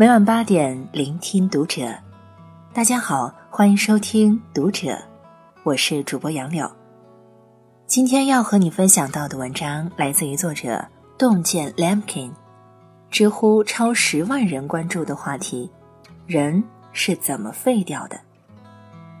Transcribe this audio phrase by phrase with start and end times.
[0.00, 1.92] 每晚八点，聆听读者。
[2.72, 4.96] 大家好，欢迎收听读者，
[5.64, 6.70] 我是主播杨柳。
[7.84, 10.86] 今天要和你分享到的文章来自于作者
[11.18, 12.30] 洞见 Lamkin，
[13.10, 15.68] 知乎超十万人关注的话题：
[16.28, 16.62] 人
[16.92, 18.20] 是怎么废掉的？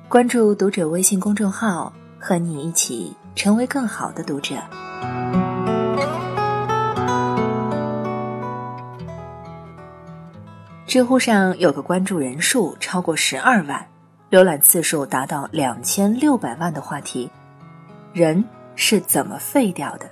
[0.08, 4.54] 关注读者微信公众号，和你一起成为更好的读者。
[10.88, 13.86] 知乎上有个关注人数超过十二万，
[14.30, 17.30] 浏览次数达到两千六百万的话题：
[18.14, 18.42] 人
[18.74, 20.08] 是怎么废掉的？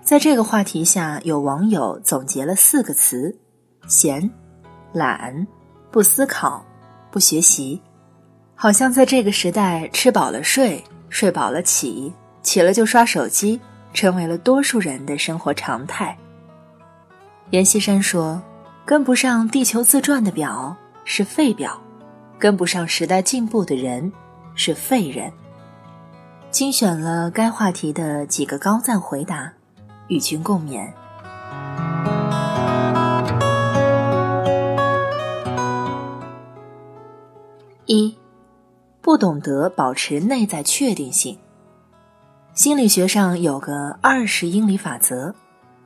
[0.00, 3.36] 在这个话题下，有网友总结了四个词：
[3.88, 4.30] 闲、
[4.92, 5.44] 懒、
[5.90, 6.64] 不思考、
[7.10, 7.82] 不学习。
[8.54, 13.60] 好像在这个时代，吃饱了睡，睡饱了起，起了就刷手机，
[13.92, 16.16] 成为了多数人的生活常态。
[17.50, 18.40] 阎锡山说。
[18.88, 21.78] 跟不上地球自转的表是废表，
[22.38, 24.10] 跟不上时代进步的人
[24.54, 25.30] 是废人。
[26.50, 29.52] 精选了该话题的几个高赞回答，
[30.06, 30.90] 与君共勉。
[37.84, 38.16] 一，
[39.02, 41.36] 不懂得保持内在确定性。
[42.54, 45.34] 心理学上有个二十英里法则，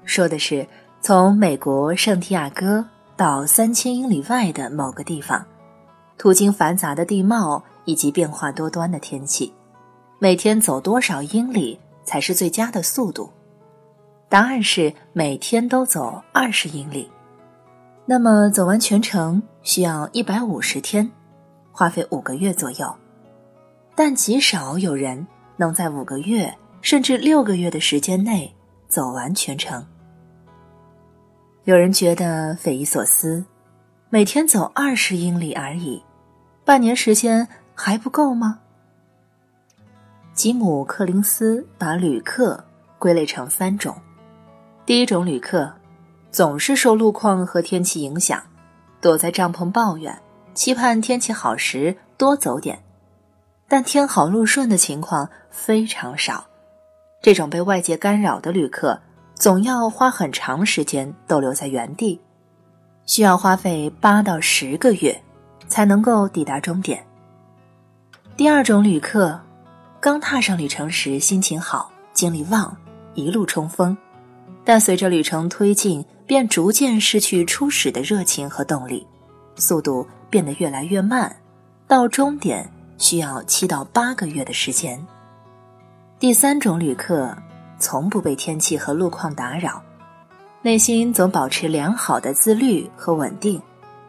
[0.05, 0.65] 说的是。
[1.05, 5.45] 从美国圣地亚哥到三千英里外的某个地方，
[6.19, 9.53] 途经繁杂的地貌以及变化多端的天气，
[10.19, 13.31] 每天走多少英里才是最佳的速度？
[14.29, 17.11] 答案是每天都走二十英里。
[18.07, 21.09] 那么走完全程需要一百五十天，
[21.71, 22.93] 花费五个月左右。
[23.95, 25.27] 但极少有人
[25.57, 28.53] 能在五个月甚至六个月的时间内
[28.89, 29.85] 走完全程。
[31.65, 33.45] 有人觉得匪夷所思，
[34.11, 36.03] 每天走二十英里而已，
[36.65, 38.59] 半年时间还不够吗？
[40.35, 42.65] 吉姆·克林斯把旅客
[42.99, 43.95] 归类成三种：
[44.85, 45.73] 第一种旅客，
[46.33, 48.43] 总是受路况和天气影响，
[49.01, 50.21] 躲在帐篷抱怨，
[50.55, 52.83] 期盼天气好时多走点，
[53.69, 56.45] 但天好路顺的情况非常少。
[57.23, 59.01] 这种被外界干扰的旅客。
[59.43, 62.21] 总要花很长时间逗留在原地，
[63.07, 65.21] 需要花费八到十个月
[65.67, 67.05] 才能够抵达终点。
[68.37, 69.41] 第二种旅客，
[69.99, 72.77] 刚踏上旅程时心情好，精力旺，
[73.15, 73.97] 一路冲锋，
[74.65, 79.05] 但随着旅程推进，便逐渐失去初始的热情和动力，
[79.57, 81.35] 速度变得越来越慢，
[81.89, 85.05] 到终点需要七到八个月的时间。
[86.21, 87.37] 第三种旅客。
[87.83, 89.83] 从不被天气和路况打扰，
[90.63, 93.61] 内心总保持良好的自律和稳定，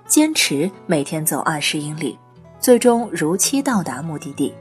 [0.06, 2.16] 坚持每天走二十英里，
[2.60, 4.54] 最终如期到达目的地。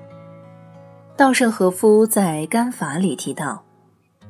[1.14, 3.62] 稻盛和夫在《干法》里提到：“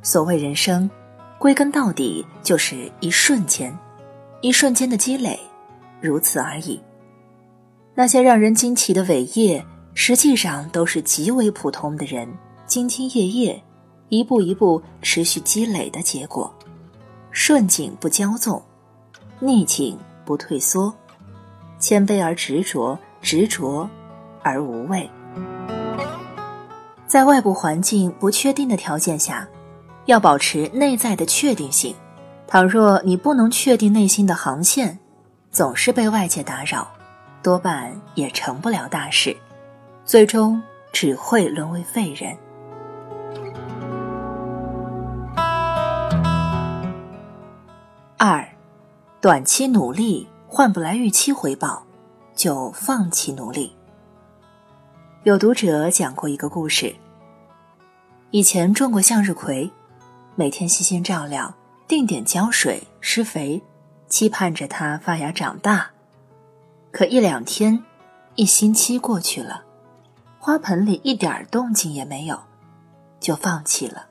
[0.02, 0.90] 所谓人生，
[1.38, 3.72] 归根到底就是一瞬间，
[4.40, 5.38] 一瞬间的积累，
[6.00, 6.82] 如此而已。
[7.94, 9.64] 那些让人惊奇的伟业，
[9.94, 12.28] 实际上都是极为普通的人
[12.66, 13.62] 兢兢业业。”
[14.12, 16.52] 一步一步持续积累的结果，
[17.30, 18.62] 顺境不骄纵，
[19.40, 20.92] 逆境不退缩，
[21.78, 23.88] 谦卑而执着，执着
[24.42, 25.08] 而无畏。
[27.06, 29.48] 在外部环境不确定的条件下，
[30.04, 31.96] 要保持内在的确定性。
[32.46, 34.98] 倘若你不能确定内心的航线，
[35.50, 36.86] 总是被外界打扰，
[37.42, 39.34] 多半也成不了大事，
[40.04, 40.62] 最终
[40.92, 42.36] 只会沦为废人。
[49.22, 51.84] 短期努力换不来预期回报，
[52.34, 53.72] 就放弃努力。
[55.22, 56.92] 有读者讲过一个故事：
[58.32, 59.70] 以前种过向日葵，
[60.34, 61.54] 每天细心照料，
[61.86, 63.62] 定点浇水施肥，
[64.08, 65.88] 期盼着它发芽长大。
[66.90, 67.80] 可一两天，
[68.34, 69.62] 一星期过去了，
[70.40, 72.36] 花盆里一点动静也没有，
[73.20, 74.06] 就放弃了。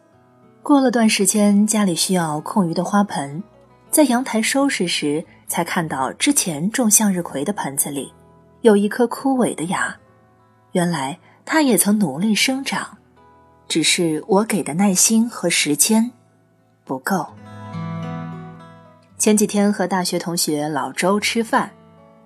[0.63, 3.44] 过了段时间，家里需要空余的花盆。
[3.91, 8.13] 在阳台收拾时，才看到之前种向日葵的盆子里
[8.61, 9.93] 有一颗枯萎的芽。
[10.71, 12.97] 原来它也曾努力生长，
[13.67, 16.11] 只是我给的耐心和时间
[16.85, 17.27] 不够。
[19.17, 21.71] 前几天和大学同学老周吃饭，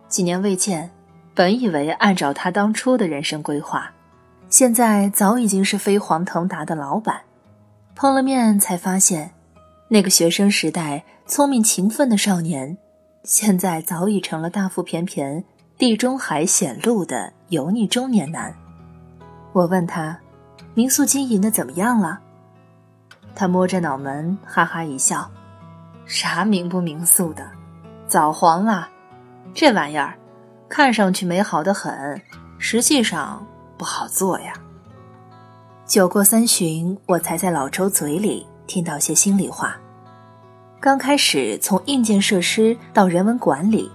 [0.07, 0.91] 几年未见，
[1.33, 3.91] 本以为按照他当初的人生规划，
[4.49, 7.21] 现在早已经是飞黄腾达的老板。
[7.95, 9.31] 碰了面才发现，
[9.95, 11.05] 那个学生时代。
[11.25, 12.77] 聪明勤奋的少年，
[13.23, 15.43] 现在早已成了大腹便便、
[15.77, 18.53] 地中海显露的油腻中年男。
[19.53, 20.19] 我问他
[20.75, 22.19] ：“民宿经营的怎么样了？”
[23.33, 25.31] 他摸着脑门，哈哈一笑
[26.05, 27.49] ：“啥民不民宿的，
[28.05, 28.89] 早黄了。
[29.53, 30.13] 这玩意儿，
[30.67, 32.21] 看上去美好的很，
[32.59, 33.47] 实际上
[33.77, 34.53] 不好做呀。”
[35.87, 39.75] 酒过三巡，我才在老周嘴里听到些心里话。
[40.85, 43.91] 刚开始从硬件设施到人文管理，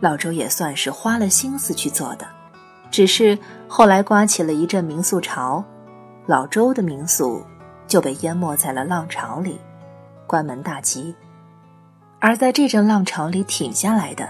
[0.00, 2.26] 老周也算是花了心思去做的。
[2.90, 3.38] 只是
[3.68, 5.62] 后来刮起了一阵民宿潮，
[6.24, 7.44] 老周的民宿
[7.86, 9.60] 就被淹没在了浪潮里，
[10.26, 11.14] 关门大吉。
[12.20, 14.26] 而在这阵浪潮里挺下来的，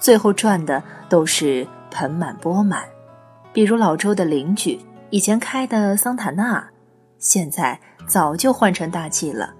[0.00, 2.84] 最后赚的都是盆满钵满。
[3.52, 4.80] 比如老周的邻居。
[5.10, 6.66] 以前开的桑塔纳，
[7.18, 9.54] 现在早就换成大 G 了。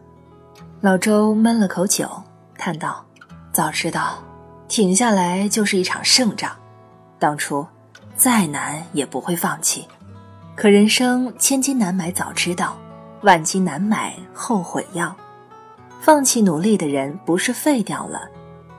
[0.80, 2.08] 老周闷了口酒，
[2.56, 3.04] 叹道
[3.52, 4.22] ：“早知道，
[4.68, 6.52] 挺下来就是一场胜仗。
[7.18, 7.66] 当初
[8.14, 9.88] 再难也不会放弃。
[10.54, 12.78] 可人生千金难买早知道，
[13.22, 15.12] 万金难买后悔药。
[16.00, 18.28] 放弃努力的人，不是废掉了，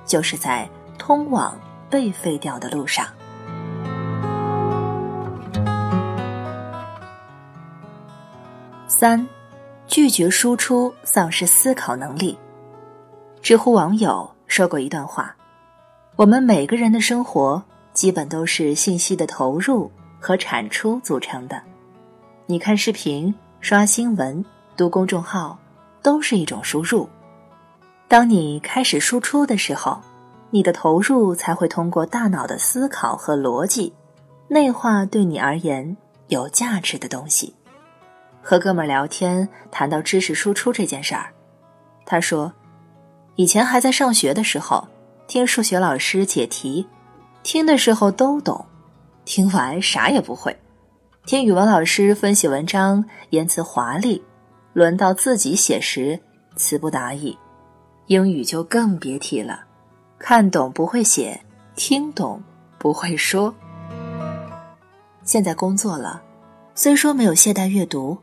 [0.05, 1.53] 就是在通往
[1.89, 3.05] 被废掉的路上。”
[8.87, 9.27] 三，
[9.89, 12.37] 拒绝输出，丧失思考能力。
[13.41, 15.35] 知乎网友说过一段话：
[16.15, 21.59] 我们每个人的生活基本都是信息的投入和产出组成的。
[22.45, 24.45] 你看视频、刷新闻、
[24.77, 25.57] 读公众号，
[26.03, 27.09] 都是一种输入。
[28.07, 29.99] 当你开始输出的时候，
[30.51, 33.91] 你的投入才会通过大脑的思考和逻辑，
[34.47, 35.97] 内化对你而言
[36.27, 37.55] 有价值的东西。
[38.41, 41.31] 和哥们聊天，谈到知识输出这件事儿，
[42.05, 42.51] 他说
[43.35, 44.87] ：“以前还在上学的时候，
[45.27, 46.87] 听数学老师解题，
[47.43, 48.65] 听的时候都懂，
[49.25, 50.51] 听完啥也不会；
[51.25, 54.23] 听语文老师分析文章，言辞华丽，
[54.73, 56.19] 轮到自己写时，
[56.55, 57.37] 词不达意。
[58.07, 59.65] 英语就更别提了，
[60.17, 61.39] 看懂不会写，
[61.75, 62.41] 听懂
[62.79, 63.53] 不会说。
[65.23, 66.19] 现在工作了，
[66.73, 68.17] 虽说没有懈怠阅读。”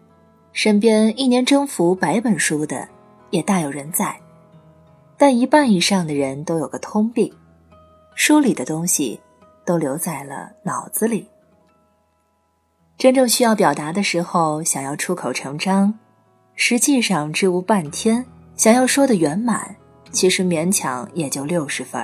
[0.56, 2.88] 身边一年征服百本书的
[3.28, 4.18] 也大有人在，
[5.18, 7.30] 但一半以上的人都有个通病：
[8.14, 9.20] 书里的东西
[9.66, 11.28] 都留在了脑子里。
[12.96, 15.92] 真正需要表达的时候，想要出口成章，
[16.54, 18.24] 实际上支吾半天；
[18.56, 19.76] 想要说的圆满，
[20.10, 22.02] 其实勉强也就六十分。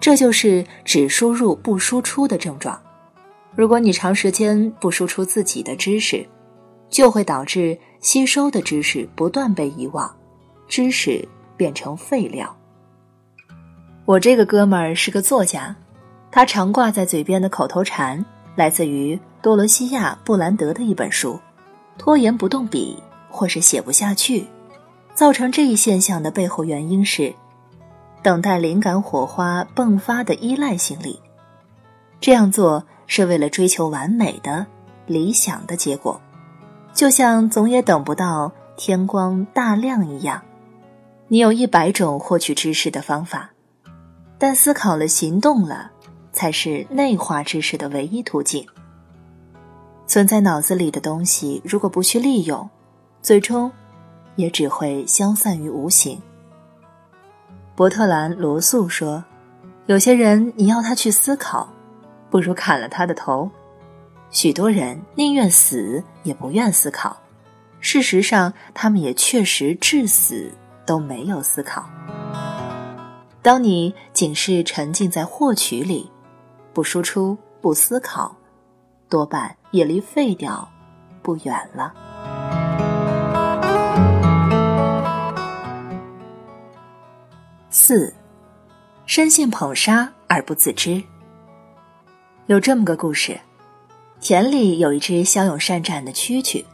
[0.00, 2.82] 这就是只输入不输出的症状。
[3.54, 6.26] 如果你长时间不输出自己的知识，
[6.90, 10.10] 就会导致吸收的知识不断被遗忘，
[10.66, 11.26] 知识
[11.56, 12.54] 变成废料。
[14.04, 15.74] 我这个哥们儿是个作家，
[16.30, 18.24] 他常挂在嘴边的口头禅
[18.56, 21.38] 来自于多罗西亚·布兰德的一本书
[21.98, 22.96] ：“拖延不动笔
[23.28, 24.46] 或是写不下去，
[25.14, 27.34] 造成这一现象的背后原因是
[28.22, 31.20] 等待灵感火花迸发的依赖心理。
[32.20, 34.66] 这样做是为了追求完美的
[35.06, 36.18] 理想的结果。”
[36.98, 40.42] 就像总也等不到天光大亮一样，
[41.28, 43.50] 你有一百种获取知识的方法，
[44.36, 45.92] 但思考了、行动了，
[46.32, 48.66] 才是内化知识的唯一途径。
[50.08, 52.68] 存在脑子里的东西，如果不去利用，
[53.22, 53.70] 最终
[54.34, 56.20] 也只会消散于无形。
[57.76, 59.22] 伯特兰·罗素说
[59.86, 61.68] ：“有些人，你要他去思考，
[62.28, 63.48] 不如砍了他的头。”
[64.30, 67.16] 许多人宁愿死也不愿思考，
[67.80, 70.52] 事实上，他们也确实至死
[70.84, 71.88] 都没有思考。
[73.40, 76.10] 当你仅是沉浸在获取里，
[76.74, 78.36] 不输出、不思考，
[79.08, 80.68] 多半也离废掉
[81.22, 81.94] 不远了。
[87.70, 88.12] 四，
[89.06, 91.02] 深陷捧杀而不自知。
[92.46, 93.40] 有这么个故事。
[94.20, 96.64] 田里有一只骁勇善战的蛐蛐，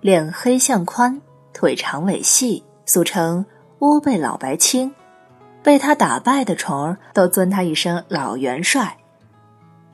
[0.00, 1.20] 脸黑相宽，
[1.52, 3.46] 腿长尾细，俗称
[3.78, 4.92] 乌背老白青。
[5.62, 8.96] 被他打败的虫儿都尊他一声老元帅。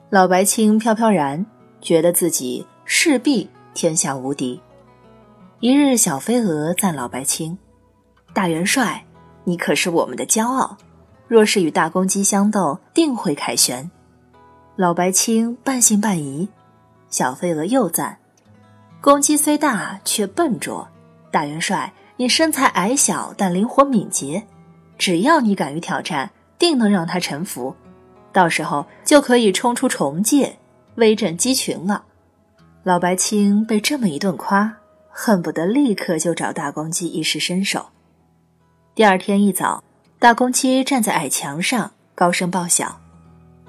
[0.09, 1.45] 老白青飘飘然，
[1.81, 4.59] 觉得自己势必天下无敌。
[5.59, 7.57] 一日，小飞蛾赞老白青
[8.33, 9.05] ：“大元帅，
[9.43, 10.77] 你可是我们的骄傲，
[11.27, 13.91] 若是与大公鸡相斗，定会凯旋。”
[14.77, 16.47] 老白青半信半疑。
[17.09, 18.17] 小飞蛾又赞
[19.01, 20.87] ：“公鸡虽大，却笨拙。
[21.31, 24.45] 大元帅，你身材矮小，但灵活敏捷。
[24.97, 27.75] 只要你敢于挑战，定能让他臣服，
[28.33, 30.57] 到时候就可以冲出重界，
[30.95, 32.03] 威震鸡群了。
[32.83, 34.77] 老白青被这么一顿夸，
[35.09, 37.87] 恨不得立刻就找大公鸡一试身手。
[38.95, 39.83] 第二天一早，
[40.17, 42.99] 大公鸡站在矮墙上，高声报晓。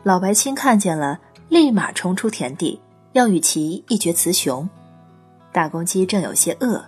[0.02, 2.80] 老白青看见了，立马冲出田地，
[3.12, 4.68] 要与其一决雌雄。
[5.52, 6.84] 大公鸡正有些饿，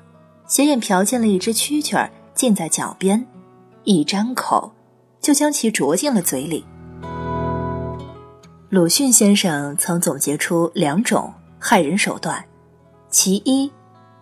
[0.47, 3.27] 斜眼瞟见了一只蛐蛐儿近在脚边，
[3.85, 4.71] 一张口
[5.21, 6.65] 就将其啄进了嘴里。
[8.69, 12.45] 鲁迅先生曾总结出两种害人手段，
[13.09, 13.73] 其一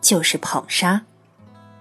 [0.00, 1.02] 就是捧杀，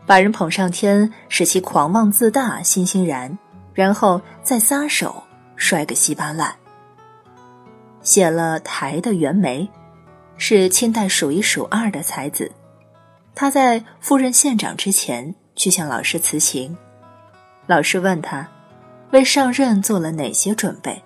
[0.06, 3.38] 把人捧上天，使其狂妄自大、欣欣然，
[3.74, 5.24] 然后再撒手
[5.56, 6.54] 摔个稀巴烂。
[8.02, 9.70] 写了台的袁枚。
[10.38, 12.52] 是清代数一数二的才子，
[13.36, 16.78] 他在赴任县长之前去向老师辞行。
[17.66, 18.48] 老师问他，
[19.12, 21.04] 为上任做了哪些准备？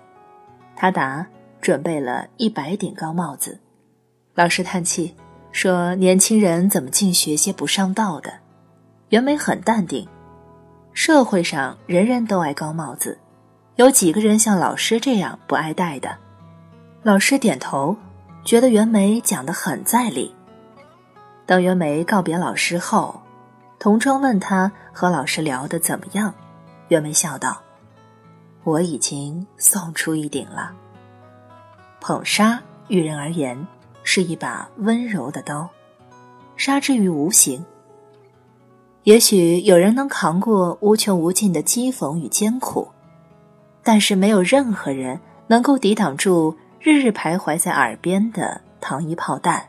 [0.76, 1.26] 他答：
[1.60, 3.58] 准备了一百顶高帽子。
[4.34, 5.14] 老师叹气
[5.50, 8.32] 说：“年轻人怎么净学些不上道的？”
[9.10, 10.08] 袁枚很淡定，
[10.92, 13.18] 社会上人人都爱高帽子，
[13.76, 16.16] 有几个人像老师这样不爱戴的？
[17.02, 17.96] 老师点头。
[18.44, 20.34] 觉得袁枚讲得很在理。
[21.46, 23.20] 当袁枚告别老师后，
[23.78, 26.34] 同窗问他和老师聊得怎么样，
[26.88, 27.60] 袁枚笑道
[28.64, 30.72] ：“我已经送出一顶了。”
[32.00, 33.66] 捧杀于人而言
[34.02, 35.68] 是一把温柔的刀，
[36.56, 37.64] 杀之于无形。
[39.04, 42.88] 也许有人能扛过无穷无尽的讥讽与艰苦，
[43.84, 46.56] 但是没有任何人能够抵挡住。
[46.84, 49.64] 日日徘徊在耳边的糖衣炮弹。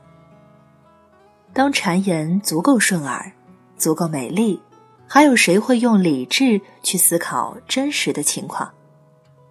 [1.53, 3.31] 当谗言足够顺耳，
[3.77, 4.59] 足够美丽，
[5.07, 8.73] 还有谁会用理智去思考真实的情况？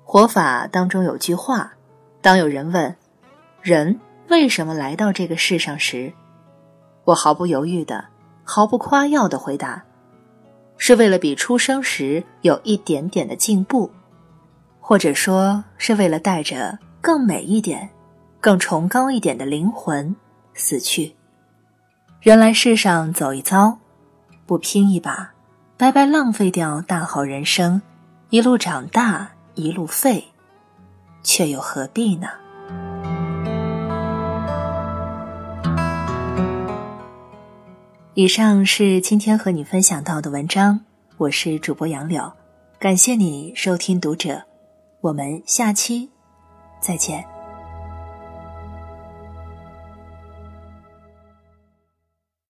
[0.02, 1.73] 活法当中有句话：
[2.21, 2.97] 当有人问
[3.61, 6.12] 人为什么来到这个世上时，
[7.04, 8.04] 我毫不犹豫的、
[8.42, 9.85] 毫不夸耀的回答：
[10.78, 13.88] 是为了比出生时有一点点的进步，
[14.81, 16.76] 或者说是为了带着。
[17.02, 17.90] 更美一点、
[18.40, 20.14] 更崇高一点的灵魂
[20.54, 21.16] 死去，
[22.21, 23.76] 人来世上走一遭，
[24.47, 25.32] 不拼一把，
[25.76, 27.82] 白白浪费掉大好人生，
[28.30, 30.28] 一路长大一路废，
[31.25, 32.28] 却又何必呢？
[38.14, 40.78] 以上是今天和你分享到的文章，
[41.16, 42.32] 我是主播杨柳，
[42.78, 44.44] 感谢你收听读者，
[45.00, 46.12] 我们下期。
[46.82, 47.31] 再见。